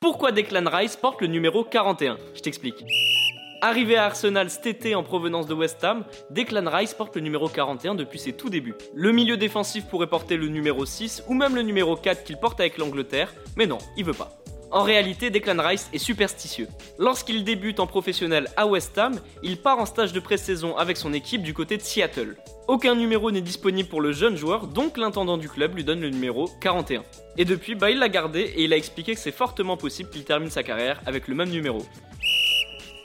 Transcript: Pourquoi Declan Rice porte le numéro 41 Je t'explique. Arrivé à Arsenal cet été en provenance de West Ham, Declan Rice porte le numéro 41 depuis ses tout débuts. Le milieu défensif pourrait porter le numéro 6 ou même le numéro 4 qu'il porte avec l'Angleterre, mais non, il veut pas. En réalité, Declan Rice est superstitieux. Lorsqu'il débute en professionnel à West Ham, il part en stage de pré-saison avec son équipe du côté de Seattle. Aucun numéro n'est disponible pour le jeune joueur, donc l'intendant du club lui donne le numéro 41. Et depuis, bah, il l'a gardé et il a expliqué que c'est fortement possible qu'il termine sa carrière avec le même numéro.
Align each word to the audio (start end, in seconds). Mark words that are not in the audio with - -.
Pourquoi 0.00 0.30
Declan 0.30 0.70
Rice 0.70 0.94
porte 0.94 1.22
le 1.22 1.26
numéro 1.26 1.64
41 1.64 2.18
Je 2.32 2.40
t'explique. 2.40 2.84
Arrivé 3.60 3.96
à 3.96 4.04
Arsenal 4.04 4.48
cet 4.48 4.66
été 4.66 4.94
en 4.94 5.02
provenance 5.02 5.48
de 5.48 5.54
West 5.54 5.82
Ham, 5.82 6.04
Declan 6.30 6.70
Rice 6.70 6.94
porte 6.94 7.16
le 7.16 7.22
numéro 7.22 7.48
41 7.48 7.96
depuis 7.96 8.20
ses 8.20 8.32
tout 8.32 8.48
débuts. 8.48 8.76
Le 8.94 9.10
milieu 9.10 9.36
défensif 9.36 9.86
pourrait 9.86 10.06
porter 10.06 10.36
le 10.36 10.46
numéro 10.46 10.86
6 10.86 11.24
ou 11.26 11.34
même 11.34 11.56
le 11.56 11.62
numéro 11.62 11.96
4 11.96 12.22
qu'il 12.22 12.36
porte 12.36 12.60
avec 12.60 12.78
l'Angleterre, 12.78 13.34
mais 13.56 13.66
non, 13.66 13.78
il 13.96 14.04
veut 14.04 14.12
pas. 14.12 14.37
En 14.70 14.82
réalité, 14.82 15.30
Declan 15.30 15.62
Rice 15.62 15.88
est 15.94 15.98
superstitieux. 15.98 16.68
Lorsqu'il 16.98 17.42
débute 17.42 17.80
en 17.80 17.86
professionnel 17.86 18.48
à 18.56 18.66
West 18.66 18.98
Ham, 18.98 19.18
il 19.42 19.56
part 19.56 19.78
en 19.78 19.86
stage 19.86 20.12
de 20.12 20.20
pré-saison 20.20 20.76
avec 20.76 20.98
son 20.98 21.14
équipe 21.14 21.42
du 21.42 21.54
côté 21.54 21.78
de 21.78 21.82
Seattle. 21.82 22.36
Aucun 22.66 22.94
numéro 22.94 23.30
n'est 23.30 23.40
disponible 23.40 23.88
pour 23.88 24.02
le 24.02 24.12
jeune 24.12 24.36
joueur, 24.36 24.66
donc 24.66 24.98
l'intendant 24.98 25.38
du 25.38 25.48
club 25.48 25.74
lui 25.74 25.84
donne 25.84 26.02
le 26.02 26.10
numéro 26.10 26.50
41. 26.60 27.02
Et 27.38 27.46
depuis, 27.46 27.76
bah, 27.76 27.90
il 27.90 27.98
l'a 27.98 28.10
gardé 28.10 28.40
et 28.40 28.64
il 28.64 28.72
a 28.74 28.76
expliqué 28.76 29.14
que 29.14 29.20
c'est 29.20 29.32
fortement 29.32 29.78
possible 29.78 30.10
qu'il 30.10 30.24
termine 30.24 30.50
sa 30.50 30.62
carrière 30.62 31.00
avec 31.06 31.28
le 31.28 31.34
même 31.34 31.48
numéro. 31.48 31.82